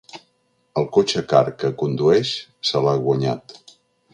[0.81, 2.33] El cotxe car que condueix
[2.71, 3.57] se l’ha guanyat.